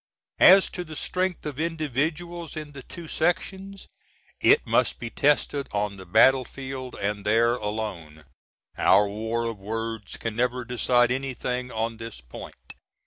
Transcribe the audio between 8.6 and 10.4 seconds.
Our war of words can